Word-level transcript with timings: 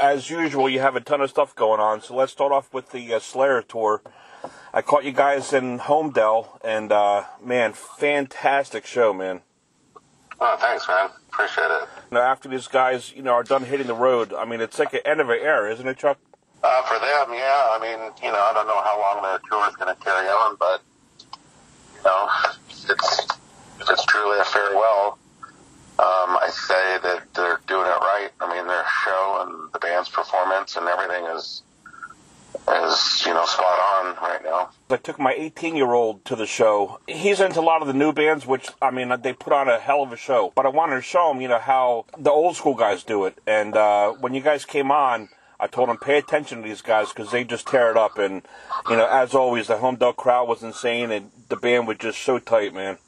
as 0.00 0.30
usual, 0.30 0.68
you 0.68 0.80
have 0.80 0.96
a 0.96 1.00
ton 1.00 1.20
of 1.20 1.30
stuff 1.30 1.54
going 1.54 1.80
on. 1.80 2.00
So 2.00 2.14
let's 2.14 2.32
start 2.32 2.52
off 2.52 2.72
with 2.72 2.92
the 2.92 3.14
uh, 3.14 3.18
Slayer 3.20 3.62
tour. 3.62 4.02
I 4.72 4.82
caught 4.82 5.04
you 5.04 5.12
guys 5.12 5.52
in 5.52 5.78
Holmdel, 5.78 6.60
and 6.62 6.92
uh, 6.92 7.24
man, 7.42 7.72
fantastic 7.72 8.86
show, 8.86 9.12
man. 9.12 9.40
Oh, 10.40 10.56
thanks, 10.60 10.86
man. 10.86 11.10
Appreciate 11.32 11.64
it. 11.64 11.88
Now, 12.10 12.20
after 12.20 12.48
these 12.48 12.68
guys, 12.68 13.12
you 13.14 13.22
know, 13.22 13.32
are 13.32 13.42
done 13.42 13.64
hitting 13.64 13.86
the 13.86 13.94
road, 13.94 14.32
I 14.32 14.44
mean, 14.44 14.60
it's 14.60 14.78
like 14.78 14.92
an 14.94 15.00
end 15.04 15.20
of 15.20 15.30
an 15.30 15.38
era, 15.40 15.72
isn't 15.72 15.86
it, 15.86 15.98
Chuck? 15.98 16.18
Uh, 16.62 16.82
for 16.82 16.98
them, 16.98 17.34
yeah. 17.34 17.68
I 17.70 17.78
mean, 17.80 18.12
you 18.22 18.30
know, 18.30 18.38
I 18.38 18.52
don't 18.52 18.66
know 18.66 18.82
how 18.82 18.98
long 19.00 19.22
the 19.22 19.40
tour 19.48 19.68
is 19.68 19.76
going 19.76 19.94
to 19.94 20.00
carry 20.02 20.26
on, 20.26 20.56
but 20.58 20.82
you 21.96 22.02
know, 22.04 22.28
it's 22.68 23.26
it's 23.80 24.04
truly 24.06 24.38
a 24.38 24.44
farewell. 24.44 25.18
Um, 25.98 26.38
I 26.38 26.48
say 26.50 26.98
that 27.02 27.34
they're 27.34 27.60
doing 27.66 27.86
it 27.86 28.00
right. 28.00 28.30
I 28.40 28.54
mean, 28.54 28.66
their 28.68 28.84
show 29.04 29.46
and 29.46 29.72
the 29.72 29.80
band's 29.80 30.08
and 30.76 30.86
everything 30.88 31.24
is 31.36 31.62
is 32.70 33.22
you 33.26 33.32
know 33.34 33.44
spot 33.44 33.78
on 33.96 34.16
right 34.16 34.40
now. 34.44 34.70
I 34.90 34.96
took 34.96 35.18
my 35.18 35.34
18 35.34 35.76
year 35.76 35.92
old 35.92 36.24
to 36.26 36.36
the 36.36 36.46
show. 36.46 37.00
He's 37.06 37.40
into 37.40 37.60
a 37.60 37.62
lot 37.62 37.82
of 37.82 37.88
the 37.88 37.94
new 37.94 38.12
bands, 38.12 38.46
which 38.46 38.68
I 38.80 38.90
mean 38.90 39.12
they 39.22 39.32
put 39.32 39.52
on 39.52 39.68
a 39.68 39.78
hell 39.78 40.02
of 40.02 40.12
a 40.12 40.16
show. 40.16 40.52
But 40.54 40.66
I 40.66 40.70
wanted 40.70 40.96
to 40.96 41.02
show 41.02 41.30
him, 41.30 41.40
you 41.40 41.48
know, 41.48 41.58
how 41.58 42.06
the 42.16 42.30
old 42.30 42.56
school 42.56 42.74
guys 42.74 43.02
do 43.04 43.24
it. 43.26 43.38
And 43.46 43.76
uh, 43.76 44.12
when 44.12 44.34
you 44.34 44.40
guys 44.40 44.64
came 44.64 44.90
on, 44.90 45.28
I 45.60 45.66
told 45.66 45.88
him 45.88 45.96
pay 45.98 46.18
attention 46.18 46.62
to 46.62 46.68
these 46.68 46.82
guys 46.82 47.08
because 47.08 47.30
they 47.30 47.44
just 47.44 47.66
tear 47.66 47.90
it 47.90 47.96
up. 47.96 48.18
And 48.18 48.42
you 48.88 48.96
know, 48.96 49.06
as 49.06 49.34
always, 49.34 49.66
the 49.66 49.76
Holmdel 49.76 50.16
crowd 50.16 50.48
was 50.48 50.62
insane, 50.62 51.10
and 51.10 51.30
the 51.48 51.56
band 51.56 51.86
was 51.86 51.98
just 51.98 52.20
so 52.20 52.38
tight, 52.38 52.74
man. 52.74 52.98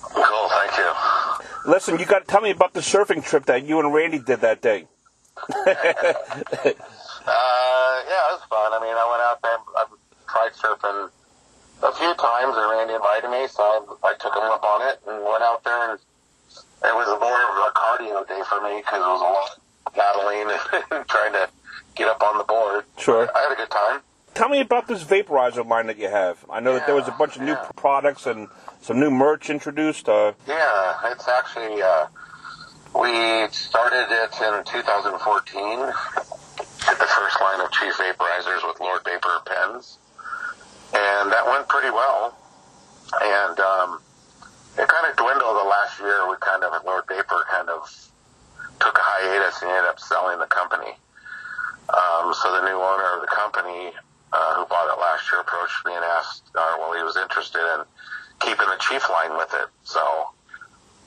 Cool, 0.00 0.48
thank 0.48 0.78
you. 0.78 1.70
Listen, 1.70 1.98
you 1.98 2.06
got 2.06 2.20
to 2.20 2.24
tell 2.24 2.40
me 2.40 2.50
about 2.50 2.72
the 2.72 2.80
surfing 2.80 3.24
trip 3.24 3.46
that 3.46 3.64
you 3.66 3.78
and 3.78 3.92
Randy 3.92 4.18
did 4.18 4.40
that 4.40 4.62
day. 4.62 4.86
Uh, 7.28 8.02
yeah, 8.08 8.32
it 8.32 8.40
was 8.40 8.44
fun. 8.48 8.72
I 8.72 8.80
mean, 8.80 8.96
I 8.96 9.04
went 9.10 9.22
out 9.22 9.42
there. 9.42 9.58
I've 9.76 9.92
tried 10.28 10.52
surfing 10.56 11.10
a 11.82 11.92
few 11.92 12.14
times, 12.14 12.56
and 12.56 12.70
Randy 12.70 12.94
invited 12.94 13.28
me, 13.30 13.46
so 13.48 13.62
I, 13.62 14.08
I 14.08 14.14
took 14.14 14.34
him 14.34 14.42
up 14.48 14.64
on 14.64 14.88
it 14.88 15.00
and 15.06 15.24
went 15.24 15.42
out 15.42 15.62
there. 15.64 15.90
And 15.92 15.98
it 16.00 16.94
was 16.94 17.08
more 17.20 17.36
of 17.36 17.56
a 17.68 17.72
cardio 17.76 18.26
day 18.26 18.42
for 18.48 18.60
me 18.62 18.80
because 18.80 19.00
it 19.00 19.10
was 19.12 19.20
a 19.20 19.28
lot 19.28 19.60
of 19.86 19.92
paddling 19.92 20.48
and 20.98 21.06
trying 21.08 21.32
to 21.32 21.48
get 21.96 22.08
up 22.08 22.22
on 22.22 22.38
the 22.38 22.44
board. 22.44 22.84
Sure. 22.98 23.28
I 23.34 23.40
had 23.42 23.52
a 23.52 23.56
good 23.56 23.70
time. 23.70 24.00
Tell 24.34 24.48
me 24.48 24.60
about 24.60 24.86
this 24.86 25.02
vaporizer 25.02 25.66
line 25.66 25.88
that 25.88 25.98
you 25.98 26.08
have. 26.08 26.44
I 26.48 26.60
know 26.60 26.74
that 26.74 26.86
there 26.86 26.94
was 26.94 27.08
a 27.08 27.12
bunch 27.12 27.36
of 27.36 27.42
new 27.42 27.56
products 27.76 28.24
and 28.26 28.48
some 28.80 29.00
new 29.00 29.10
merch 29.10 29.50
introduced. 29.50 30.08
Uh, 30.08 30.32
Yeah, 30.46 30.94
it's 31.10 31.26
actually 31.26 31.82
uh, 31.82 32.06
we 32.94 33.48
started 33.52 34.06
it 34.10 34.32
in 34.40 34.64
2014. 34.64 35.78
Did 35.78 36.96
the 36.96 37.10
first 37.10 37.40
line 37.40 37.60
of 37.60 37.70
Chief 37.72 37.94
Vaporizers 37.94 38.66
with 38.66 38.80
Lord 38.80 39.04
Vapor 39.04 39.42
pens, 39.46 39.98
and 40.94 41.32
that 41.32 41.44
went 41.46 41.68
pretty 41.68 41.90
well. 41.90 42.36
And 43.20 43.58
um, 43.60 44.00
it 44.78 44.88
kind 44.88 45.06
of 45.10 45.16
dwindled 45.16 45.56
the 45.56 45.68
last 45.68 45.98
year. 46.00 46.28
We 46.28 46.36
kind 46.40 46.64
of 46.64 46.84
Lord 46.84 47.04
Vapor 47.08 47.44
kind 47.50 47.68
of 47.68 47.82
took 48.80 48.96
a 48.96 49.02
hiatus 49.02 49.62
and 49.62 49.70
ended 49.70 49.90
up 49.90 50.00
selling 50.00 50.38
the 50.38 50.46
company. 50.46 50.94
Um, 51.88 52.34
so 52.34 52.52
the 52.52 52.68
new 52.68 52.76
owner 52.76 53.16
of 53.16 53.20
the 53.22 53.32
company, 53.32 53.92
uh, 54.32 54.54
who 54.54 54.66
bought 54.66 54.92
it 54.92 55.00
last 55.00 55.24
year, 55.32 55.40
approached 55.40 55.84
me 55.86 55.94
and 55.94 56.04
asked, 56.04 56.44
uh, 56.54 56.76
well, 56.78 56.92
he 56.96 57.02
was 57.02 57.16
interested 57.16 57.60
in 57.74 57.84
keeping 58.40 58.66
the 58.68 58.78
chief 58.80 59.08
line 59.10 59.36
with 59.36 59.52
it. 59.54 59.68
So, 59.84 60.00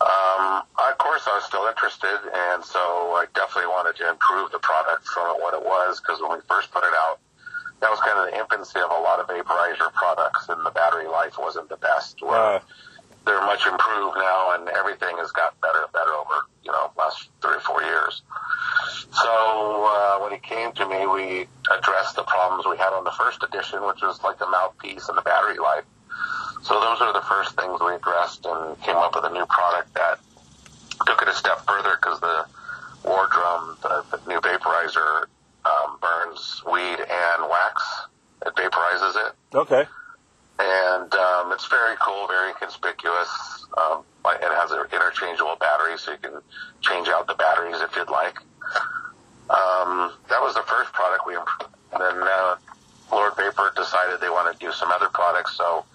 um, 0.02 0.64
of 0.92 0.98
course, 0.98 1.24
I 1.26 1.40
was 1.40 1.46
still 1.46 1.66
interested, 1.68 2.20
and 2.52 2.64
so 2.64 3.16
I 3.16 3.26
definitely 3.34 3.72
wanted 3.72 3.96
to 4.04 4.10
improve 4.12 4.52
the 4.52 4.60
product 4.60 5.08
from 5.08 5.40
what 5.40 5.56
it 5.56 5.64
was 5.64 6.00
because 6.00 6.22
when 6.22 6.32
we 6.36 6.44
first 6.48 6.72
put 6.72 6.84
it 6.84 6.94
out, 7.08 7.20
that 7.80 7.90
was 7.90 8.00
kind 8.04 8.20
of 8.20 8.30
the 8.30 8.38
infancy 8.38 8.80
of 8.80 8.92
a 8.92 9.02
lot 9.02 9.20
of 9.20 9.28
vaporizer 9.28 9.92
products, 9.96 10.50
and 10.50 10.66
the 10.66 10.72
battery 10.72 11.08
life 11.08 11.40
wasn't 11.40 11.70
the 11.70 11.78
best. 11.78 12.22
Where 12.22 12.60
uh, 12.60 12.60
they're 13.26 13.42
much 13.42 13.66
improved 13.66 14.18
now, 14.18 14.60
and 14.60 14.68
everything 14.70 15.18
has 15.18 15.32
gotten 15.32 15.58
better 15.62 15.88
and 15.88 15.92
better 15.96 16.14
over 16.14 16.46
you 16.64 16.72
know 16.72 16.92
last 16.98 17.30
three 17.42 17.56
or 17.56 17.64
four 17.64 17.82
years. 17.82 18.22
So 19.16 19.32
uh, 19.88 20.20
when 20.20 20.32
he 20.36 20.40
came 20.40 20.72
to 20.74 20.86
me, 20.88 21.08
we 21.08 21.48
addressed 21.72 22.16
the 22.16 22.24
problems 22.24 22.68
we 22.68 22.78
had 22.78 22.94
on 22.94 23.04
the 23.04 23.16
first 23.16 23.44
edition, 23.44 23.82
which 23.88 24.02
was 24.02 24.22
like 24.24 24.40
the 24.40 24.48
mouthpiece 24.48 25.08
and 25.10 25.18
the 25.18 25.24
battery 25.24 25.58
life. 25.58 25.86
So 26.64 26.80
those 26.80 27.02
are 27.02 27.14
the 27.14 27.26
first 27.26 27.58
things 27.58 27.80
we 27.82 27.96
addressed 27.96 28.46
and 28.46 28.80
came 28.82 28.96
up 28.96 29.16
with 29.16 29.26
a 29.26 29.34
new 29.34 29.46
product 29.48 29.94
that 29.96 30.20
took 31.06 31.22
it 31.22 31.28
a 31.28 31.34
step 31.34 31.66
further 31.66 31.98
because 32.02 32.20
the 32.20 32.46
war 33.04 33.28
drum, 33.32 33.78
the, 33.82 34.06
the 34.12 34.20
new 34.28 34.40
vaporizer, 34.40 35.26
um, 35.66 35.98
burns 36.02 36.62
weed 36.72 37.00
and 37.00 37.50
wax. 37.50 37.84
It 38.46 38.56
vaporizes 38.56 39.16
it 39.28 39.34
okay. 39.56 39.86
and 40.60 41.14
um, 41.14 41.52
it's 41.52 41.68
very 41.68 41.96
cool, 42.02 42.28
very 42.28 42.54
conspicuous. 42.60 43.30
Um, 43.78 44.04
it 44.26 44.42
has 44.42 44.72
an 44.72 44.86
interchangeable 44.92 45.56
battery, 45.60 45.98
so 45.98 46.12
you 46.12 46.18
can 46.18 46.42
change 46.82 47.08
out 47.08 47.28
the 47.28 47.36
batteries 47.36 47.82
if 47.82 47.96
you'd 47.96 48.10
like. 48.10 48.38
Um, 49.50 50.14
that 50.30 50.42
was 50.42 50.56
the 50.56 50.64
first 50.64 50.94
product 50.94 51.28
we 51.28 51.36
improved. 51.36 51.76
And 51.94 52.02
then 52.02 52.18
uh, 52.24 52.56
Lord 53.12 53.36
Vapor 53.36 53.74
decided 53.76 54.22
they 54.22 54.30
wanted 54.30 54.60
to 54.60 54.66
do 54.66 54.72
some 54.72 54.92
other 54.92 55.10
products, 55.10 55.58
so 55.58 55.86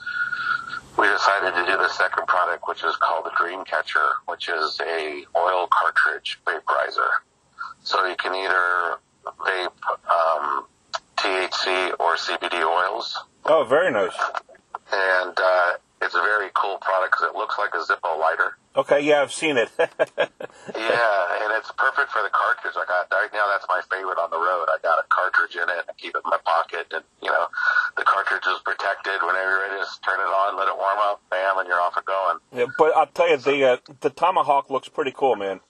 we 0.99 1.07
decided 1.09 1.53
to 1.55 1.67
do 1.67 1.77
the 1.77 1.89
second 1.91 2.27
product, 2.27 2.65
which 2.69 2.83
is 2.85 2.97
called 2.97 3.25
the 3.27 3.33
Dream 3.37 3.65
Catcher, 3.65 4.09
which 4.27 4.49
is 4.49 4.81
a 4.81 5.25
oil 5.37 5.69
cartridge 5.71 6.39
vaporizer. 6.47 7.11
So 7.83 8.05
you 8.07 8.17
can 8.17 8.35
either 8.35 8.97
vape 9.25 9.73
um, 10.11 10.67
THC 11.17 11.93
or 12.01 12.17
CBD 12.17 12.63
oils 12.63 13.17
Oh, 13.45 13.65
very 13.65 13.93
nice. 13.93 14.13
and 14.93 15.35
uh, 15.39 15.73
it's 16.03 16.15
a 16.15 16.21
very 16.21 16.51
cool 16.55 16.79
product 16.79 17.13
because 17.13 17.29
it 17.31 17.37
looks 17.37 17.57
like 17.59 17.71
a 17.75 17.79
Zippo 17.79 18.19
lighter. 18.19 18.57
Okay, 18.77 19.01
yeah, 19.01 19.23
I've 19.23 19.33
seen 19.33 19.57
it. 19.57 19.71
Yeah, 20.77 21.43
and 21.43 21.53
it's 21.57 21.71
perfect 21.79 22.11
for 22.11 22.23
the 22.23 22.29
cartridge. 22.31 22.75
I 22.77 22.85
got 22.87 23.07
right 23.13 23.31
now. 23.33 23.47
That's 23.49 23.67
my 23.69 23.81
favorite 23.91 24.19
on 24.19 24.31
the 24.31 24.37
road. 24.37 24.67
I 24.69 24.79
got 24.83 24.99
a 24.99 25.05
cartridge 25.09 25.55
in 25.55 25.63
it. 25.63 25.85
I 25.89 25.93
keep 25.97 26.15
it 26.15 26.23
in 26.25 26.29
my 26.31 26.39
pocket, 26.45 26.87
and 26.93 27.05
you 27.23 27.31
know, 27.31 27.47
the 27.97 28.05
cartridge 28.05 28.45
is 28.47 28.61
protected. 28.65 29.21
Whenever 29.23 29.51
you're 29.51 29.61
ready, 29.69 29.81
just 29.81 30.03
turn 30.05 30.21
it 30.21 30.29
on, 30.31 30.57
let 30.57 30.69
it 30.69 30.77
warm 30.77 30.99
up, 31.01 31.21
bam, 31.31 31.59
and 31.59 31.67
you're 31.69 31.81
off 31.81 31.97
and 31.97 32.05
going. 32.07 32.39
yeah, 32.53 32.67
but 32.79 32.97
I'll 32.97 33.07
tell 33.07 33.29
you, 33.31 33.37
the 33.39 33.65
uh, 33.65 33.77
the 34.01 34.11
Tomahawk 34.11 34.71
looks 34.71 34.89
pretty 34.89 35.13
cool, 35.15 35.37
man. 35.37 35.61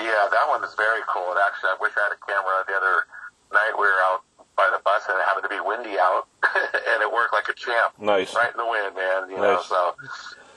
Yeah, 0.00 0.26
that 0.30 0.46
one 0.48 0.64
is 0.64 0.74
very 0.74 1.02
cool. 1.08 1.30
And 1.30 1.38
actually, 1.38 1.70
I 1.70 1.76
wish 1.80 1.92
I 1.96 2.02
had 2.10 2.12
a 2.14 2.20
camera. 2.26 2.64
The 2.66 2.74
other 2.74 3.06
night 3.54 3.72
we 3.78 3.86
were 3.86 4.00
out 4.10 4.22
by 4.56 4.66
the 4.74 4.82
bus, 4.82 5.02
and 5.08 5.18
it 5.18 5.24
happened 5.26 5.46
to 5.46 5.54
be 5.54 5.58
windy 5.62 5.98
out, 5.98 6.26
and 6.54 6.98
it 7.02 7.10
worked 7.12 7.32
like 7.34 7.46
a 7.48 7.54
champ. 7.54 7.94
Nice. 7.98 8.34
right 8.34 8.50
in 8.50 8.58
the 8.58 8.66
wind, 8.66 8.94
man. 8.94 9.30
You 9.30 9.38
know, 9.38 9.54
Nice. 9.58 9.66
so 9.66 9.94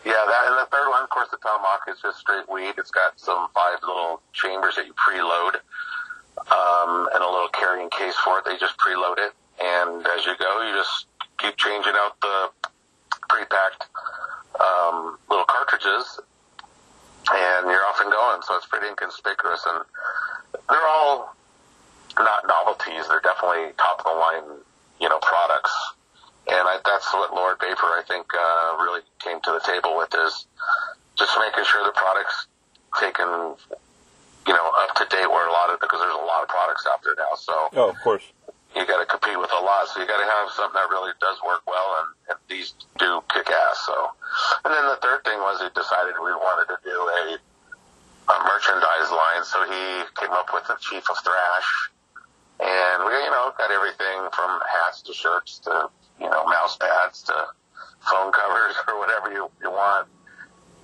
yeah, 0.05 0.17
that 0.25 0.49
and 0.49 0.57
the 0.57 0.65
third 0.73 0.89
one, 0.89 1.03
of 1.03 1.09
course, 1.09 1.29
the 1.29 1.37
tomahawk 1.37 1.85
is 1.89 1.97
just 2.01 2.17
straight 2.17 2.49
weed. 2.49 2.73
It's 2.77 2.89
got 2.91 3.19
some 3.19 3.47
five 3.53 3.77
little 3.85 4.21
chambers 4.33 4.75
that 4.77 4.85
you 4.89 4.93
preload, 4.97 5.61
um, 6.49 7.09
and 7.13 7.21
a 7.23 7.29
little 7.29 7.49
carrying 7.53 7.89
case 7.89 8.15
for 8.23 8.39
it. 8.39 8.45
They 8.45 8.57
just 8.57 8.77
preload 8.77 9.17
it, 9.17 9.33
and 9.61 10.05
as 10.05 10.25
you 10.25 10.35
go, 10.37 10.61
you 10.67 10.73
just 10.75 11.05
keep 11.39 11.55
changing 11.57 11.93
out 11.95 12.19
the 12.21 12.49
pre-packed 13.29 13.85
um, 14.59 15.17
little 15.29 15.45
cartridges, 15.45 16.19
and 17.31 17.67
you're 17.67 17.85
off 17.85 17.99
and 18.01 18.11
going. 18.11 18.41
So 18.43 18.55
it's 18.55 18.65
pretty 18.65 18.87
inconspicuous, 18.87 19.65
and 19.67 19.83
they're 20.69 20.87
all 20.87 21.35
not 22.17 22.47
novelties. 22.47 23.07
They're 23.07 23.21
definitely 23.21 23.73
top 23.77 23.99
of 23.99 24.05
the 24.05 24.17
line, 24.17 24.59
you 24.99 25.09
know, 25.09 25.19
products. 25.19 25.73
And 26.47 26.63
I, 26.63 26.79
that's 26.85 27.13
what 27.13 27.33
Lord 27.33 27.57
Vapor, 27.59 27.91
I 27.91 28.03
think, 28.07 28.25
uh, 28.33 28.77
really 28.81 29.01
came 29.19 29.41
to 29.41 29.51
the 29.51 29.61
table 29.65 29.97
with 29.97 30.13
is 30.15 30.47
just 31.19 31.37
making 31.39 31.65
sure 31.65 31.83
the 31.85 31.91
products 31.91 32.47
taken, 32.99 33.27
you 34.47 34.53
know, 34.53 34.71
up 34.79 34.95
to 34.95 35.05
date 35.11 35.27
where 35.29 35.47
a 35.47 35.51
lot 35.51 35.69
of, 35.69 35.79
because 35.81 35.99
there's 35.99 36.15
a 36.15 36.25
lot 36.25 36.41
of 36.43 36.47
products 36.49 36.87
out 36.89 37.03
there 37.03 37.15
now. 37.17 37.35
So 37.35 37.53
Oh, 37.73 37.89
of 37.89 37.99
course. 38.01 38.23
Got 38.87 39.03
to 39.03 39.05
compete 39.05 39.37
with 39.37 39.51
a 39.51 39.61
lot. 39.61 39.87
So 39.91 39.99
you 40.01 40.07
got 40.07 40.23
to 40.23 40.25
have 40.25 40.49
something 40.55 40.79
that 40.79 40.89
really 40.89 41.11
does 41.19 41.37
work 41.45 41.61
well, 41.67 42.01
and, 42.01 42.09
and 42.33 42.37
these 42.47 42.73
do 42.97 43.21
kick 43.29 43.51
ass. 43.51 43.83
So, 43.85 43.95
and 44.65 44.73
then 44.73 44.85
the 44.87 44.99
third 45.03 45.23
thing 45.27 45.37
was 45.43 45.59
he 45.59 45.69
decided 45.75 46.15
we 46.17 46.31
wanted 46.31 46.71
to 46.71 46.79
do 46.81 46.97
a, 46.97 47.23
a 48.31 48.35
merchandise 48.47 49.11
line. 49.11 49.43
So 49.43 49.57
he 49.67 49.83
came 50.17 50.33
up 50.33 50.49
with 50.55 50.65
the 50.65 50.79
Chief 50.79 51.03
of 51.11 51.17
Thrash, 51.21 51.69
and 52.63 53.05
we, 53.05 53.13
you 53.13 53.31
know, 53.31 53.53
got 53.59 53.69
everything 53.69 54.31
from 54.33 54.59
hats 54.65 55.03
to 55.05 55.13
shirts 55.13 55.59
to 55.67 55.91
you 56.19 56.29
know 56.29 56.47
mouse 56.47 56.77
pads 56.77 57.21
to 57.29 57.35
phone 58.07 58.31
covers 58.31 58.75
or 58.87 58.99
whatever 58.99 59.31
you 59.31 59.51
you 59.61 59.69
want. 59.69 60.07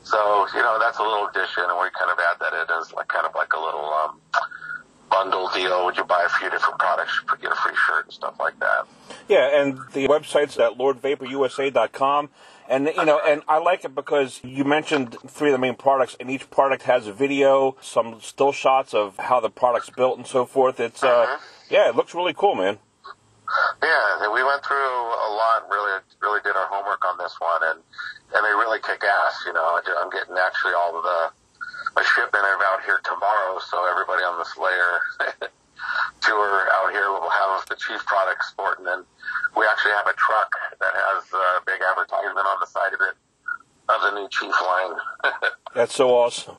So 0.04 0.48
you 0.54 0.62
know 0.62 0.78
that's 0.80 1.00
a 1.00 1.04
little 1.04 1.28
addition, 1.32 1.64
and 1.64 1.80
we 1.80 1.88
kind 1.96 2.12
of 2.12 2.20
add 2.20 2.38
that 2.44 2.54
in 2.54 2.68
as 2.76 2.92
like 2.92 3.08
kind 3.08 3.26
of 3.26 3.34
like 3.36 3.54
a 3.54 3.60
little 3.60 3.88
um, 4.04 4.20
bundle 5.14 5.50
deal. 5.54 5.86
Would 5.86 5.96
you 5.98 6.04
buy 6.04 6.24
a 6.26 6.30
few 6.40 6.50
different 6.50 6.80
products, 6.80 7.12
you 7.30 7.38
get 7.42 7.52
a 7.52 7.56
free 7.56 7.76
shirt 7.88 8.06
and 8.06 8.14
stuff 8.14 8.36
like 8.40 8.60
that. 8.60 8.86
Yeah, 9.30 9.62
and 9.62 9.78
the 9.94 10.08
website's 10.08 10.58
at 10.58 10.72
lordvaporusa.com. 10.78 12.30
And 12.70 12.88
you 12.88 13.06
know, 13.06 13.20
and 13.20 13.44
I 13.48 13.60
like 13.60 13.84
it 13.86 13.94
because 13.94 14.40
you 14.44 14.64
mentioned 14.64 15.18
three 15.28 15.50
of 15.50 15.54
the 15.54 15.60
main 15.60 15.76
products, 15.76 16.16
and 16.20 16.32
each 16.32 16.50
product 16.50 16.84
has 16.84 17.08
a 17.08 17.14
video, 17.14 17.76
some 17.82 18.20
still 18.22 18.54
shots 18.54 18.94
of 18.94 19.18
how 19.18 19.40
the 19.42 19.50
product's 19.50 19.90
built 19.90 20.18
and 20.18 20.26
so 20.26 20.46
forth. 20.46 20.80
It's 20.80 21.04
uh, 21.04 21.08
Uh-huh. 21.28 21.38
yeah, 21.70 21.90
it 21.90 21.96
looks 21.96 22.16
really 22.16 22.34
cool, 22.34 22.56
man. 22.56 22.80
Yeah, 23.84 24.30
we 24.34 24.42
went 24.44 24.64
through 24.66 24.78
a 24.78 25.30
lot. 25.36 25.68
Really, 25.70 26.00
really 26.22 26.40
did 26.42 26.56
our 26.56 26.68
homework 26.72 27.04
on 27.06 27.18
this 27.18 27.36
one, 27.40 27.62
and 27.70 27.80
and 28.34 28.42
they 28.46 28.54
really 28.56 28.80
kick 28.80 29.04
ass. 29.04 29.44
You 29.46 29.54
know, 29.54 29.80
I'm 30.00 30.10
getting 30.10 30.36
actually 30.38 30.74
all 30.74 30.98
of 30.98 31.04
the 31.04 31.20
a 31.96 32.04
shipment 32.04 32.44
of 32.44 32.62
out 32.66 32.82
here 32.86 33.00
tomorrow, 33.04 33.60
so 33.60 33.86
everybody 33.90 34.24
on 34.24 34.38
the 34.40 34.46
Slayer 34.46 35.00
tour 36.22 36.68
out 36.72 36.92
here 36.92 37.10
will 37.12 37.30
have 37.30 37.66
the 37.70 37.76
Chief 37.76 38.04
product 38.06 38.44
sport, 38.46 38.80
and 38.80 38.88
then 38.88 39.04
we 39.56 39.66
actually 39.70 39.92
have 39.92 40.08
a 40.08 40.14
truck 40.14 40.52
that 40.80 40.94
has 40.94 41.24
a 41.34 41.62
big 41.66 41.82
advertisement 41.82 42.46
on 42.48 42.58
the 42.60 42.68
side 42.68 42.94
of 42.94 43.02
it 43.02 43.16
of 43.90 44.02
the 44.02 44.20
new 44.20 44.28
Chief 44.30 44.54
line. 44.62 44.96
That's 45.76 45.96
so 45.96 46.10
awesome. 46.16 46.58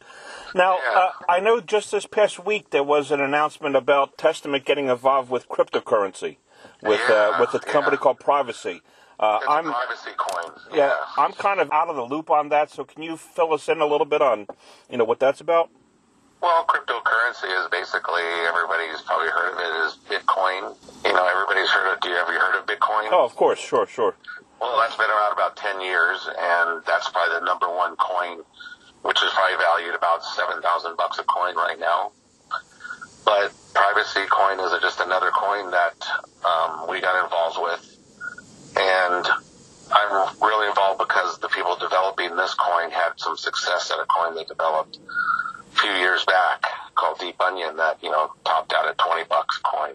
Now, 0.55 0.79
Yeah. 0.79 0.99
uh, 0.99 1.11
I 1.29 1.41
know 1.41 1.61
just 1.61 1.91
this 1.91 2.07
past 2.07 2.45
week 2.45 2.71
there 2.71 2.85
was 2.85 3.11
an 3.11 3.21
announcement 3.21 3.75
about 3.77 4.19
Testament 4.19 4.65
getting 4.65 4.89
involved 4.89 5.31
with 5.31 5.49
cryptocurrency, 5.49 6.37
with 6.83 7.09
uh, 7.11 7.37
with 7.41 7.55
a 7.55 7.59
company 7.61 7.97
yeah. 7.97 8.03
called 8.03 8.21
Privacy. 8.21 8.83
Uh, 9.19 9.39
I'm 9.49 9.65
privacy 9.65 10.11
coins. 10.17 10.59
yeah, 10.75 10.95
I'm 11.17 11.33
kind 11.33 11.61
of 11.61 11.71
out 11.71 11.89
of 11.89 11.97
the 11.97 12.03
loop 12.03 12.31
on 12.31 12.49
that. 12.49 12.71
So 12.71 12.85
can 12.85 13.03
you 13.03 13.17
fill 13.17 13.53
us 13.53 13.69
in 13.69 13.81
a 13.81 13.87
little 13.87 14.07
bit 14.07 14.21
on, 14.21 14.47
you 14.91 14.99
know, 14.99 15.05
what 15.05 15.21
that's 15.21 15.41
about? 15.41 15.71
Well, 16.43 16.67
cryptocurrency 16.67 17.49
is 17.63 17.71
basically 17.71 18.23
everybody's 18.47 19.01
probably 19.03 19.29
heard 19.29 19.53
of 19.53 19.59
it 19.59 19.87
is 19.87 19.97
Bitcoin. 20.11 20.77
You 21.05 21.13
know, 21.13 21.27
everybody's 21.27 21.71
heard 21.71 21.95
of. 21.95 22.01
Do 22.01 22.09
you 22.11 22.17
have 22.17 22.29
you 22.29 22.39
heard 22.39 22.59
of 22.59 22.67
Bitcoin? 22.67 23.09
Oh, 23.13 23.25
of 23.25 23.35
course, 23.35 23.59
sure, 23.59 23.87
sure. 23.87 24.15
Well, 24.61 24.79
that's 24.81 24.97
been 24.97 25.11
around 25.11 25.33
about 25.33 25.57
10 25.57 25.81
years, 25.81 26.29
and 26.39 26.83
that's 26.87 27.09
probably 27.11 27.39
the 27.41 27.45
number 27.47 27.69
one 27.69 27.97
coin, 27.97 28.39
which 29.03 29.23
is 29.23 29.31
probably 29.33 29.57
valued 29.57 29.95
about 29.95 30.25
7,000 30.25 30.97
bucks 30.97 31.19
a 31.19 31.25
coin 31.25 31.55
right 31.57 31.79
now. 31.79 32.13
But 33.25 33.53
privacy 33.75 34.25
coin 34.31 34.61
is 34.61 34.73
just 34.81 35.01
another 35.01 35.31
coin 35.31 35.71
that 35.71 35.97
um, 36.45 36.89
we 36.91 37.01
got 37.01 37.23
involved 37.25 37.59
with. 37.61 37.94
And 38.76 39.26
I'm 39.93 40.37
really 40.41 40.69
involved 40.69 40.99
because 40.99 41.38
the 41.38 41.49
people 41.49 41.76
developing 41.76 42.37
this 42.37 42.55
coin 42.55 42.91
had 42.91 43.12
some 43.17 43.37
success 43.37 43.91
at 43.91 43.99
a 43.99 44.06
coin 44.06 44.35
they 44.35 44.44
developed 44.44 44.99
a 44.99 45.76
few 45.79 45.91
years 45.93 46.25
back 46.25 46.62
called 46.94 47.19
Deep 47.19 47.41
Onion 47.41 47.76
that, 47.76 48.03
you 48.03 48.11
know, 48.11 48.32
topped 48.44 48.73
out 48.73 48.88
at 48.88 48.99
20 48.99 49.25
bucks 49.25 49.59
coin. 49.59 49.94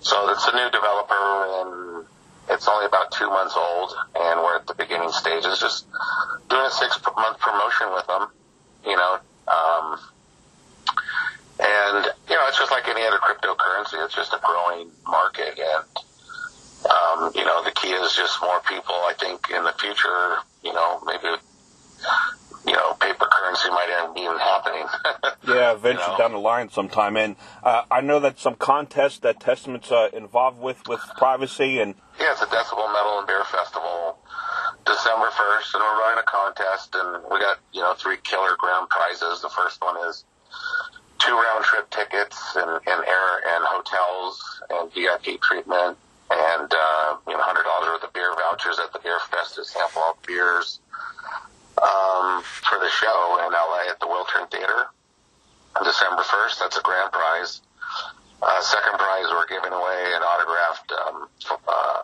So 0.00 0.30
it's 0.30 0.46
a 0.46 0.52
new 0.52 0.70
developer 0.70 1.14
and 1.14 2.06
it's 2.50 2.68
only 2.68 2.86
about 2.86 3.12
two 3.12 3.28
months 3.28 3.54
old 3.56 3.94
and 4.14 4.40
we're 4.40 4.56
at 4.56 4.66
the 4.66 4.74
beginning 4.74 5.10
stages, 5.10 5.58
just 5.58 5.86
doing 6.48 6.66
a 6.66 6.70
six 6.70 6.98
month 7.16 7.38
promotion 7.38 7.92
with 7.94 8.06
them, 8.06 8.28
you 8.84 8.96
know, 8.96 9.18
um, 9.48 9.98
and, 11.58 12.04
you 12.28 12.34
know, 12.34 12.46
it's 12.48 12.58
just 12.58 12.70
like 12.70 12.88
any 12.88 13.02
other 13.06 13.18
cryptocurrency. 13.18 14.04
It's 14.04 14.14
just 14.14 14.32
a 14.32 14.40
growing 14.42 14.90
market 15.06 15.58
and, 15.58 15.84
um, 16.84 17.32
you 17.34 17.44
know, 17.44 17.62
the 17.64 17.70
key 17.70 17.88
is 17.88 18.14
just 18.14 18.40
more 18.42 18.60
people, 18.60 18.94
I 18.94 19.14
think 19.18 19.50
in 19.50 19.64
the 19.64 19.72
future, 19.72 20.36
you 20.62 20.72
know, 20.72 21.00
maybe, 21.06 21.36
you 22.66 22.72
know, 22.72 22.94
paper 22.94 23.26
currency 23.30 23.68
might 23.70 23.88
end 23.90 24.18
even 24.18 24.38
happening. 24.38 24.86
Yeah, 25.46 25.74
eventually 25.74 26.12
know? 26.12 26.16
down 26.16 26.32
the 26.32 26.38
line 26.38 26.70
sometime. 26.70 27.18
And 27.18 27.36
uh, 27.62 27.82
I 27.90 28.00
know 28.00 28.18
that 28.20 28.38
some 28.38 28.54
contests 28.54 29.18
that 29.18 29.40
Testament's 29.40 29.92
uh, 29.92 30.08
involved 30.14 30.58
with 30.58 30.88
with 30.88 31.00
privacy 31.18 31.80
and 31.80 31.94
Yeah, 32.18 32.32
it's 32.32 32.40
a 32.40 32.46
Decibel 32.46 32.90
Metal 32.90 33.18
and 33.18 33.26
Beer 33.26 33.44
Festival, 33.44 34.16
December 34.86 35.26
1st, 35.26 35.74
and 35.74 35.82
we're 35.82 36.00
running 36.00 36.18
a 36.18 36.22
contest, 36.22 36.94
and 36.94 37.24
we 37.30 37.38
got, 37.40 37.58
you 37.74 37.82
know, 37.82 37.92
three 37.92 38.16
killer 38.24 38.56
grand 38.58 38.88
prizes. 38.88 39.42
The 39.42 39.50
first 39.50 39.82
one 39.82 39.96
is 40.08 40.24
two 41.18 41.34
round 41.34 41.64
trip 41.64 41.90
tickets 41.90 42.56
and, 42.56 42.70
and 42.70 43.04
air 43.04 43.30
and 43.54 43.64
hotels 43.68 44.62
and 44.70 44.92
VIP 44.94 45.42
treatment 45.42 45.98
and, 46.30 46.72
uh, 46.72 47.16
you 47.28 47.34
know, 47.36 47.42
$100 47.42 47.64
worth 47.92 48.02
of 48.04 48.12
beer 48.12 48.34
vouchers 48.34 48.78
at 48.78 48.92
the 48.92 48.98
Beer 49.00 49.18
Fest 49.30 49.56
to 49.56 49.64
sample 49.64 50.02
all 50.02 50.18
beers, 50.26 50.80
um, 51.82 52.42
for 52.42 52.78
the 52.78 52.88
show 52.90 53.38
in 53.46 53.52
LA 53.52 53.90
at 53.90 53.98
the 54.00 54.06
Wiltern 54.06 54.50
Theater 54.50 54.86
on 55.76 55.84
December 55.84 56.22
1st. 56.22 56.58
That's 56.60 56.76
a 56.78 56.82
grand 56.82 57.12
prize. 57.12 57.60
Uh, 58.42 58.60
second 58.62 58.98
prize, 58.98 59.26
we're 59.30 59.46
giving 59.46 59.72
away 59.72 60.12
an 60.14 60.22
autographed 60.22 60.92
um, 61.06 61.28
f- 61.50 61.60
uh, 61.66 62.02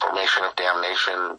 Formation 0.00 0.44
of 0.44 0.54
Damnation 0.56 1.38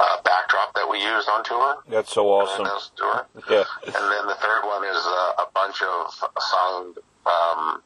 uh, 0.00 0.16
backdrop 0.24 0.74
that 0.74 0.88
we 0.88 0.98
used 1.02 1.28
on 1.28 1.42
tour. 1.44 1.78
that's 1.88 2.12
so 2.12 2.28
awesome. 2.28 2.66
tour. 2.96 3.26
Yeah, 3.50 3.64
And 3.86 3.94
then 3.94 4.26
the 4.26 4.36
third 4.40 4.62
one 4.64 4.84
is 4.84 4.96
uh, 4.96 5.32
a 5.38 5.46
bunch 5.54 5.82
of 5.82 6.12
song 6.38 6.94
um, 7.26 7.82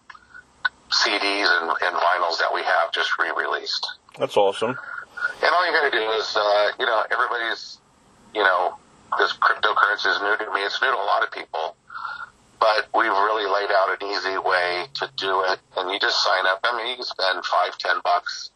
CDs 0.92 1.48
and, 1.60 1.68
and 1.70 1.94
vinyls 1.96 2.38
that 2.38 2.50
we 2.54 2.62
have 2.62 2.92
just 2.92 3.10
re-released. 3.18 3.86
that's 4.18 4.36
awesome. 4.36 4.76
And 5.42 5.50
all 5.54 5.66
you 5.66 5.72
got 5.72 5.90
to 5.90 5.96
do 5.96 6.10
is, 6.12 6.36
uh, 6.36 6.68
you 6.78 6.86
know, 6.86 7.02
everybody's, 7.10 7.78
you 8.34 8.42
know, 8.42 8.76
this 9.18 9.32
cryptocurrency 9.34 10.10
is 10.10 10.20
new 10.20 10.36
to 10.36 10.52
me. 10.52 10.60
It's 10.62 10.80
new 10.82 10.90
to 10.90 10.96
a 10.96 11.06
lot 11.08 11.22
of 11.22 11.30
people. 11.30 11.76
But 12.58 12.86
we've 12.94 13.10
really 13.10 13.46
laid 13.50 13.70
out 13.74 13.90
an 14.00 14.06
easy 14.08 14.38
way 14.38 14.86
to 14.94 15.10
do 15.16 15.42
it. 15.50 15.58
And 15.76 15.90
you 15.90 15.98
just 15.98 16.22
sign 16.22 16.46
up. 16.46 16.60
I 16.64 16.76
mean, 16.76 16.88
you 16.90 16.96
can 16.96 17.04
spend 17.04 17.44
five, 17.44 17.76
ten 17.78 17.96
bucks. 18.04 18.50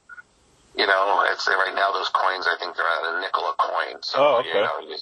You 0.76 0.86
know, 0.86 1.24
I'd 1.26 1.38
say 1.38 1.52
right 1.52 1.74
now 1.74 1.90
those 1.92 2.08
coins, 2.10 2.46
I 2.46 2.56
think 2.58 2.76
they're 2.76 2.84
at 2.86 3.14
a 3.16 3.20
nickel 3.20 3.42
a 3.48 3.54
coin. 3.58 4.02
So, 4.02 4.18
Oh, 4.18 4.36
okay. 4.40 4.48
you 4.48 4.54
know, 4.60 4.78
you, 4.86 4.96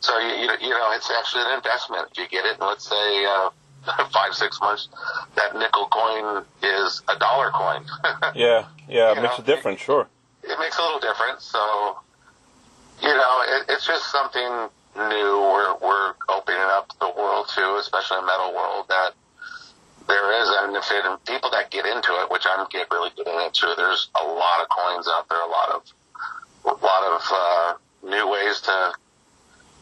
so 0.00 0.18
you, 0.18 0.34
you, 0.44 0.50
you 0.60 0.70
know, 0.70 0.92
it's 0.92 1.10
actually 1.10 1.42
an 1.46 1.56
investment. 1.56 2.08
If 2.12 2.18
you 2.18 2.28
get 2.28 2.44
it, 2.44 2.60
in, 2.60 2.66
let's 2.66 2.88
say, 2.88 3.24
uh, 3.24 3.50
five, 4.12 4.34
six 4.34 4.60
months, 4.60 4.88
that 5.36 5.56
nickel 5.56 5.88
coin 5.88 6.44
is 6.62 7.02
a 7.08 7.18
dollar 7.18 7.50
coin. 7.50 7.84
Yeah, 8.34 8.66
yeah, 8.88 9.12
it 9.12 9.22
makes 9.22 9.38
know, 9.38 9.44
a 9.44 9.46
difference, 9.46 9.80
sure. 9.80 10.06
it 10.42 10.58
makes 10.58 10.78
a 10.78 10.82
little 10.82 11.00
difference. 11.00 11.44
So, 11.44 11.98
you 13.02 13.08
know, 13.08 13.42
it, 13.48 13.66
it's 13.70 13.86
just 13.86 14.10
something 14.12 14.68
new. 14.96 15.30
We're 15.40 15.74
we're 15.80 16.14
opening 16.28 16.60
up 16.60 16.92
the 17.00 17.10
world 17.16 17.48
to, 17.54 17.76
especially 17.80 18.18
the 18.20 18.26
metal 18.26 18.54
world, 18.54 18.86
that 18.88 19.12
there 20.08 20.40
is, 20.40 20.48
and 20.62 20.76
if 20.76 20.90
it, 20.90 21.04
people 21.26 21.50
that 21.50 21.70
get 21.70 21.86
into 21.86 22.12
it, 22.22 22.30
which 22.30 22.44
I'm 22.46 22.66
get 22.70 22.88
really 22.90 23.10
getting 23.16 23.38
into, 23.40 23.74
there's 23.76 24.08
a 24.20 24.24
lot 24.24 24.60
of 24.62 24.68
coins 24.68 25.08
out 25.08 25.28
there, 25.28 25.40
a 25.40 25.50
lot 25.50 25.70
of 25.70 25.82
a 26.64 26.84
lot 26.84 27.02
of 27.04 27.22
uh, 27.32 27.74
new 28.02 28.28
ways 28.28 28.60
to 28.62 28.92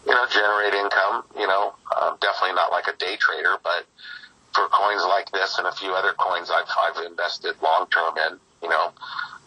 you 0.06 0.14
know 0.14 0.26
generate 0.30 0.74
income. 0.74 1.24
You 1.36 1.46
know, 1.46 1.74
um, 2.00 2.16
definitely 2.20 2.54
not 2.54 2.70
like 2.70 2.86
a 2.86 2.96
day 2.96 3.16
trader, 3.18 3.56
but 3.62 3.84
for 4.54 4.68
coins 4.68 5.02
like 5.04 5.30
this 5.32 5.58
and 5.58 5.66
a 5.66 5.72
few 5.72 5.92
other 5.92 6.12
coins 6.14 6.50
I've, 6.50 6.64
I've 6.80 7.04
invested 7.04 7.56
long 7.62 7.86
term 7.92 8.16
in, 8.16 8.38
you 8.62 8.70
know, 8.70 8.90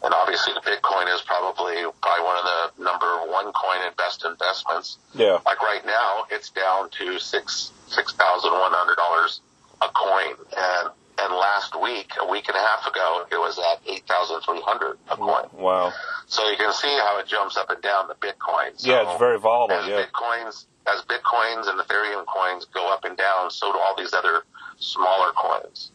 and 0.04 0.14
obviously 0.14 0.54
the 0.54 0.62
Bitcoin 0.62 1.14
is 1.14 1.22
probably 1.22 1.82
probably 2.02 2.24
one 2.26 2.38
of 2.38 2.46
the 2.78 2.84
number 2.84 3.08
one 3.32 3.52
coin 3.52 3.82
in 3.88 3.94
best 3.98 4.24
investments. 4.24 4.98
Yeah, 5.16 5.40
Like 5.46 5.62
right 5.62 5.84
now, 5.86 6.26
it's 6.30 6.52
down 6.52 6.90
to 6.92 7.20
six 7.20 7.72
six 7.88 8.14
thousand 8.14 8.52
one 8.52 8.72
hundred 8.72 8.96
dollars 8.98 9.42
a 9.82 9.88
coin, 9.90 10.36
and 10.56 10.90
and 11.22 11.34
last 11.34 11.80
week, 11.82 12.12
a 12.22 12.30
week 12.30 12.48
and 12.48 12.56
a 12.56 12.62
half 12.62 12.86
ago, 12.88 13.26
it 13.32 13.36
was 13.36 13.58
at 13.60 13.82
eight 13.92 14.04
thousand 14.08 14.42
three 14.42 14.62
hundred 14.62 14.98
a 15.10 15.18
coin. 15.18 15.48
wow. 15.54 15.92
So 16.30 16.48
you 16.48 16.58
can 16.58 16.72
see 16.74 16.88
how 17.04 17.18
it 17.20 17.26
jumps 17.28 17.58
up 17.58 17.70
and 17.72 17.82
down 17.82 18.08
the 18.08 18.14
Bitcoin. 18.16 18.78
So 18.80 18.90
Yeah, 18.92 19.10
it's 19.10 19.20
very 19.20 19.40
volatile. 19.40 19.78
as 19.80 19.88
Yeah, 19.88 20.06
Bitcoins, 20.06 20.66
as 20.86 21.02
Bitcoins 21.02 21.68
and 21.68 21.80
Ethereum 21.80 22.24
coins 22.28 22.66
go 22.66 22.88
up 22.94 23.04
and 23.04 23.18
down, 23.18 23.50
so 23.50 23.72
do 23.74 23.80
all 23.80 23.96
these 23.98 24.14
other 24.14 24.44
smaller 24.78 25.32
coins. 25.34 25.92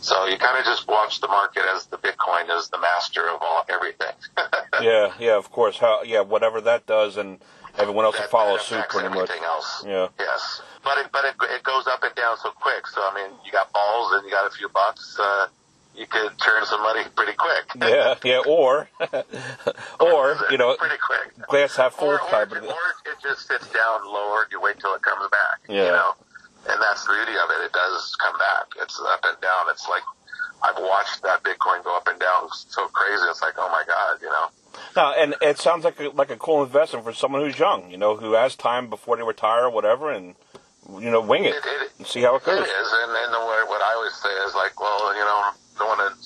So 0.00 0.26
you 0.26 0.36
kind 0.36 0.58
of 0.58 0.64
just 0.64 0.86
watch 0.88 1.20
the 1.20 1.28
market 1.28 1.62
as 1.74 1.86
the 1.86 1.96
Bitcoin 1.98 2.50
is 2.56 2.68
the 2.70 2.78
master 2.78 3.28
of 3.28 3.38
all 3.40 3.64
everything. 3.68 4.14
yeah, 4.80 5.12
yeah. 5.18 5.36
Of 5.36 5.50
course. 5.50 5.78
How? 5.78 6.02
Yeah, 6.02 6.20
whatever 6.20 6.60
that 6.62 6.86
does, 6.86 7.16
and 7.16 7.38
everyone 7.76 8.04
else 8.04 8.14
will 8.16 8.22
That- 8.22 8.30
follow 8.30 8.58
suit 8.58 8.84
pretty 8.88 9.08
much. 9.08 9.30
else. 9.30 9.84
Yeah. 9.86 10.08
Yes, 10.18 10.60
but 10.84 10.98
it 10.98 11.06
but 11.12 11.24
it, 11.24 11.34
it 11.50 11.62
goes 11.64 11.86
up 11.88 12.02
and 12.04 12.14
down 12.14 12.36
so 12.36 12.50
quick. 12.50 12.86
So 12.86 13.00
I 13.02 13.14
mean, 13.14 13.30
you 13.44 13.50
got 13.52 13.72
balls 13.72 14.12
and 14.12 14.24
you 14.24 14.30
got 14.30 14.46
a 14.46 14.50
few 14.50 14.68
bucks. 14.68 15.18
Uh, 15.20 15.48
you 15.98 16.06
could 16.06 16.38
turn 16.38 16.64
some 16.66 16.82
money 16.82 17.02
pretty 17.16 17.32
quick. 17.34 17.64
Yeah, 17.88 18.14
yeah. 18.24 18.40
Or, 18.46 18.88
or 20.00 20.36
you 20.50 20.58
know, 20.58 20.76
pretty 20.76 20.96
quick. 21.04 21.46
glass 21.48 21.76
half 21.76 21.94
full 21.94 22.08
or, 22.08 22.20
or, 22.20 22.28
type 22.30 22.52
or 22.52 22.58
it 22.58 23.18
just 23.22 23.46
sits 23.46 23.68
down 23.72 24.04
lower. 24.06 24.46
You 24.50 24.60
wait 24.60 24.78
till 24.78 24.94
it 24.94 25.02
comes 25.02 25.28
back. 25.30 25.60
Yeah. 25.68 25.84
You 25.86 25.92
know, 25.92 26.10
and 26.70 26.80
that's 26.82 27.04
the 27.06 27.12
beauty 27.14 27.32
of 27.38 27.50
it. 27.50 27.64
It 27.66 27.72
does 27.72 28.16
come 28.20 28.38
back. 28.38 28.66
It's 28.82 29.00
up 29.00 29.20
and 29.24 29.40
down. 29.40 29.66
It's 29.70 29.88
like 29.88 30.02
I've 30.62 30.78
watched 30.78 31.22
that 31.22 31.42
Bitcoin 31.42 31.84
go 31.84 31.96
up 31.96 32.08
and 32.08 32.18
down 32.18 32.48
so 32.52 32.86
crazy. 32.88 33.22
It's 33.30 33.42
like, 33.42 33.54
oh 33.58 33.68
my 33.70 33.84
god, 33.86 34.18
you 34.20 34.28
know. 34.28 34.46
No, 34.96 35.12
and 35.16 35.34
it 35.40 35.58
sounds 35.58 35.84
like 35.84 35.98
a, 36.00 36.08
like 36.10 36.30
a 36.30 36.36
cool 36.36 36.62
investment 36.62 37.04
for 37.04 37.12
someone 37.12 37.42
who's 37.42 37.58
young, 37.58 37.90
you 37.90 37.96
know, 37.96 38.16
who 38.16 38.32
has 38.32 38.54
time 38.56 38.88
before 38.90 39.16
they 39.16 39.22
retire 39.22 39.64
or 39.64 39.70
whatever, 39.70 40.10
and 40.10 40.34
you 40.98 41.10
know, 41.10 41.20
wing 41.20 41.44
it 41.44 41.54
It, 41.54 41.64
it, 41.64 41.90
and 41.98 42.06
see 42.06 42.22
how 42.22 42.34
it 42.36 42.42
It 42.42 42.46
goes. 42.46 42.60
is, 42.66 42.92
and, 42.92 43.12
and 43.12 43.34
the, 43.34 43.38
what 43.38 43.68
what 43.68 43.82
I 43.82 43.94
always 43.94 44.14
say 44.14 44.30
is 44.46 44.54
like, 44.54 44.78
well, 44.80 45.14
you 45.14 45.20
know, 45.20 45.26
don't 45.26 45.40
want 45.40 45.56
to 45.56 45.67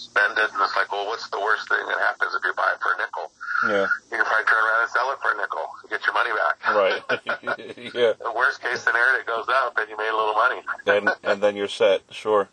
spend 0.03 0.39
it, 0.39 0.51
and 0.53 0.61
it's 0.63 0.77
like, 0.77 0.91
well, 0.91 1.07
what's 1.07 1.29
the 1.31 1.41
worst 1.41 1.69
thing 1.69 1.85
that 1.87 1.99
happens 1.99 2.35
if 2.35 2.43
you 2.45 2.53
buy 2.55 2.73
it 2.75 2.81
for 2.83 2.93
a 2.93 2.99
nickel? 2.99 3.31
Yeah. 3.69 3.87
You 4.11 4.17
can 4.19 4.27
probably 4.27 4.47
turn 4.47 4.59
around 4.59 4.81
and 4.83 4.91
sell 4.91 5.13
it 5.13 5.19
for 5.23 5.31
a 5.31 5.37
nickel 5.39 5.67
and 5.83 5.91
get 5.91 6.03
your 6.05 6.15
money 6.15 6.31
back. 6.35 6.57
Right. 6.75 7.01
yeah. 7.95 8.13
The 8.19 8.33
worst 8.35 8.61
case 8.61 8.83
scenario, 8.83 9.21
it 9.21 9.27
goes 9.27 9.47
up 9.49 9.79
and 9.79 9.89
you 9.89 9.97
made 9.97 10.11
a 10.11 10.17
little 10.17 10.35
money. 10.35 10.61
And 10.87 11.11
and 11.23 11.43
then 11.43 11.55
you're 11.57 11.69
set. 11.69 12.03
Sure. 12.11 12.49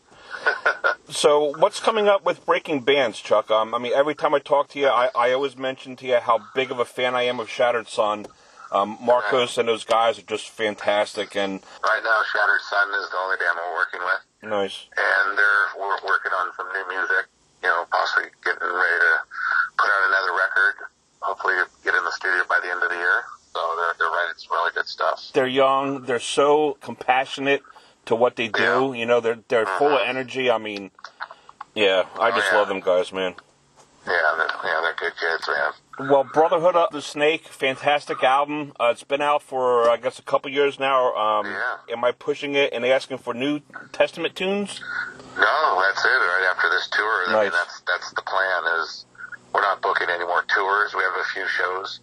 So 1.10 1.58
what's 1.58 1.79
coming 1.79 2.08
up 2.08 2.24
with 2.24 2.46
Breaking 2.46 2.82
Bands, 2.82 3.20
Chuck? 3.20 3.50
Um, 3.50 3.74
I 3.74 3.79
mean, 3.79 3.94
every 3.96 4.13
time 4.13 4.36
I 4.36 4.39
talk 4.39 4.70
to 4.70 4.79
you, 4.79 4.88
I, 4.88 5.10
I 5.15 5.32
always 5.32 5.58
mention 5.58 5.96
to 5.98 6.06
you 6.06 6.18
how 6.18 6.39
big 6.53 6.70
of 6.70 6.79
a 6.79 6.86
fan 6.86 7.15
I 7.15 7.24
am 7.24 7.39
of 7.39 7.50
Shattered 7.50 7.88
Sun. 7.88 8.27
Um, 8.72 9.00
Marcos 9.01 9.58
and 9.58 9.68
those 9.68 9.84
guys 9.84 10.20
are 10.20 10.27
just 10.29 10.50
fantastic 10.50 11.36
and 11.36 11.53
Right 11.84 12.03
now, 12.03 12.22
Shattered 12.32 12.62
Sun 12.70 12.89
is 13.01 13.10
the 13.10 13.18
only 13.18 13.38
band 13.38 13.58
we're 13.58 13.74
working 13.74 14.00
with, 14.01 14.51
nice. 14.51 14.86
and 14.96 15.36
they're 15.36 15.65
we're 15.79 15.98
working 16.08 16.32
on 16.32 16.51
some 16.56 16.68
new 16.72 16.88
music. 16.88 17.25
You 17.63 17.70
know, 17.70 17.86
possibly 17.92 18.30
getting 18.44 18.62
ready 18.62 19.00
to 19.00 19.13
put 19.78 19.89
out 19.89 20.04
another 20.08 20.32
record. 20.32 20.75
Hopefully, 21.22 21.56
get 21.84 21.96
in 21.96 22.04
the 22.04 22.12
studio 22.12 22.44
by 22.48 22.60
the 22.63 22.72
end 22.72 22.82
of 22.84 22.89
the 22.89 22.96
year. 22.96 23.24
So 23.54 23.60
they're 23.75 23.94
they're 24.00 24.08
writing 24.08 24.36
some 24.38 24.58
really 24.58 24.72
good 24.74 24.88
stuff. 24.88 25.32
They're 25.34 25.48
young. 25.48 26.04
They're 26.04 26.20
so 26.20 26.78
compassionate 26.82 27.62
to 28.06 28.16
what 28.16 28.36
they 28.36 28.48
do. 28.48 28.94
You 28.96 29.06
know, 29.06 29.20
they're 29.20 29.39
they're 29.48 29.66
full 29.66 29.88
of 29.88 30.00
mm-hmm. 30.00 30.10
energy. 30.10 30.50
I 30.50 30.58
mean, 30.58 30.92
yeah, 31.75 32.06
I 32.20 32.32
oh, 32.32 32.36
just 32.36 32.51
yeah. 32.51 32.58
love 32.58 32.68
them 32.68 32.80
guys, 32.80 33.12
man. 33.12 33.36
Yeah, 34.08 34.36
they're, 34.38 34.48
yeah, 34.63 34.82
they're 34.82 34.96
good 34.98 35.13
kids, 35.20 35.48
man. 35.48 35.72
Well, 36.00 36.24
Brotherhood 36.24 36.75
of 36.77 36.91
the 36.91 37.01
Snake, 37.01 37.44
fantastic 37.50 38.24
album. 38.24 38.72
Uh, 38.79 38.89
it's 38.91 39.03
been 39.03 39.22
out 39.22 39.44
for 39.44 39.89
I 39.89 39.98
guess 39.98 40.18
a 40.18 40.22
couple 40.22 40.50
years 40.50 40.79
now. 40.79 41.13
Um, 41.13 41.46
Yeah. 41.48 41.77
Am 41.94 42.03
I 42.06 42.13
pushing 42.13 42.56
it 42.56 42.72
and 42.72 42.86
asking 42.86 43.18
for 43.18 43.34
new 43.34 43.60
Testament 43.91 44.34
tunes? 44.36 44.79
No, 45.38 45.82
that's 45.86 46.03
it. 46.06 46.08
Right 46.08 46.50
after 46.56 46.70
this 46.70 46.88
tour, 46.91 47.24
I 47.27 47.32
Nice. 47.34 47.44
mean, 47.44 47.51
that's 47.51 47.82
that's 47.86 48.13
the 48.13 48.22
plan. 48.22 48.79
Is 48.79 49.06
we're 49.53 49.62
not 49.62 49.82
booking 49.82 50.10
any 50.10 50.24
more 50.25 50.44
tours. 50.56 50.94
We 50.96 51.03
have 51.03 51.15
a 51.20 51.24
few 51.34 51.46
shows, 51.48 52.00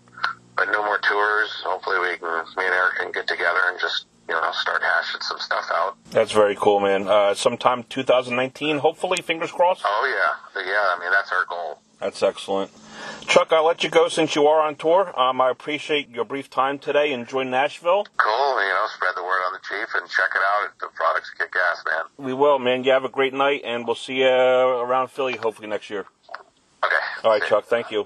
but 0.57 0.71
no 0.71 0.85
more 0.85 0.99
tours. 0.99 1.51
Hopefully, 1.65 1.99
we 2.01 2.17
can 2.19 2.29
me 2.57 2.67
and 2.67 2.75
Eric 2.75 2.97
can 2.99 3.13
get 3.13 3.27
together 3.27 3.61
and 3.69 3.81
just 3.81 4.05
you 4.29 4.35
know 4.35 4.51
start 4.53 4.83
hashing 4.83 5.23
some 5.23 5.39
stuff 5.39 5.65
out. 5.73 5.97
That's 6.11 6.33
very 6.33 6.55
cool, 6.57 6.81
man. 6.81 7.09
Uh, 7.09 7.35
sometime 7.35 7.85
2019, 7.89 8.79
hopefully. 8.79 9.23
Fingers 9.23 9.53
crossed. 9.53 9.83
Oh 9.87 10.05
yeah, 10.07 10.63
yeah. 10.67 10.95
I 10.95 10.99
mean, 11.01 11.11
that's 11.11 11.33
our 11.33 11.47
goal. 11.49 11.79
That's 11.99 12.23
excellent. 12.23 12.71
Chuck, 13.23 13.53
I'll 13.53 13.67
let 13.67 13.83
you 13.83 13.91
go 13.91 14.09
since 14.09 14.35
you 14.35 14.47
are 14.47 14.61
on 14.67 14.77
tour. 14.77 15.19
Um, 15.19 15.41
I 15.41 15.51
appreciate 15.51 16.09
your 16.11 16.25
brief 16.25 16.51
time 16.51 16.79
today. 16.79 17.13
And 17.13 17.23
enjoy 17.23 17.43
Nashville. 17.45 18.07
Cool. 18.17 18.63
You 18.63 18.69
know, 18.69 18.87
spread 18.95 19.13
the 19.17 19.23
word 19.23 19.41
on 19.47 19.53
the 19.53 19.61
chief 19.69 19.89
and 19.95 20.09
check 20.09 20.31
it 20.35 20.43
out. 20.43 20.67
At 20.67 20.79
the 20.79 20.89
products 20.95 21.31
kick 21.37 21.55
ass, 21.73 21.83
man. 21.87 22.27
We 22.27 22.35
will, 22.35 22.59
man. 22.59 22.85
You 22.85 22.93
have 22.93 23.05
a 23.05 23.09
great 23.09 23.33
night, 23.33 23.63
and 23.65 23.87
we'll 23.87 23.95
see 23.95 24.21
you 24.21 24.29
around 24.29 25.09
Philly 25.11 25.37
hopefully 25.37 25.69
next 25.69 25.91
year. 25.91 26.07
Okay. 26.85 26.97
All 27.25 27.31
right. 27.31 27.43
Chuck. 27.43 27.65
Thank 27.65 27.91
you. 27.91 28.05